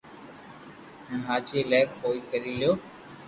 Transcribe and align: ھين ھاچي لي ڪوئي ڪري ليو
ھين 1.07 1.21
ھاچي 1.29 1.59
لي 1.71 1.81
ڪوئي 2.01 2.19
ڪري 2.31 2.51
ليو 2.59 2.71